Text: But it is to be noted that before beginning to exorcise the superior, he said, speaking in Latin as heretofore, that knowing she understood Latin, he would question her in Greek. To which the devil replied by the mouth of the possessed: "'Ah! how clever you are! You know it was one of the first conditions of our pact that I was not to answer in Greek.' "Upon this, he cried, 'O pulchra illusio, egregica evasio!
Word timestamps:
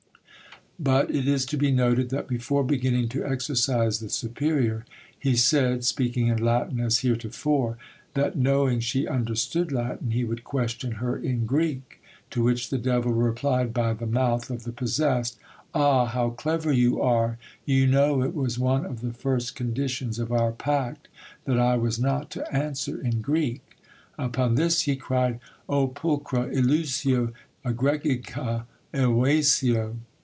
But 0.79 1.11
it 1.11 1.27
is 1.27 1.45
to 1.47 1.57
be 1.57 1.69
noted 1.69 2.09
that 2.09 2.27
before 2.27 2.63
beginning 2.63 3.07
to 3.09 3.23
exorcise 3.23 3.99
the 3.99 4.09
superior, 4.09 4.83
he 5.19 5.35
said, 5.35 5.85
speaking 5.85 6.25
in 6.25 6.43
Latin 6.43 6.79
as 6.79 6.99
heretofore, 7.01 7.77
that 8.15 8.35
knowing 8.35 8.79
she 8.79 9.07
understood 9.07 9.71
Latin, 9.71 10.09
he 10.09 10.23
would 10.23 10.43
question 10.43 10.93
her 10.93 11.15
in 11.15 11.45
Greek. 11.45 12.01
To 12.31 12.41
which 12.41 12.71
the 12.71 12.79
devil 12.79 13.13
replied 13.13 13.75
by 13.75 13.93
the 13.93 14.07
mouth 14.07 14.49
of 14.49 14.63
the 14.63 14.71
possessed: 14.71 15.37
"'Ah! 15.75 16.07
how 16.07 16.31
clever 16.31 16.73
you 16.73 16.99
are! 16.99 17.37
You 17.63 17.85
know 17.85 18.23
it 18.23 18.33
was 18.33 18.57
one 18.57 18.83
of 18.83 19.01
the 19.01 19.13
first 19.13 19.55
conditions 19.55 20.17
of 20.17 20.31
our 20.31 20.51
pact 20.51 21.09
that 21.45 21.59
I 21.59 21.77
was 21.77 21.99
not 21.99 22.31
to 22.31 22.51
answer 22.51 22.99
in 22.99 23.21
Greek.' 23.21 23.77
"Upon 24.17 24.55
this, 24.55 24.81
he 24.81 24.95
cried, 24.95 25.39
'O 25.69 25.89
pulchra 25.89 26.49
illusio, 26.51 27.33
egregica 27.63 28.65
evasio! 28.95 29.97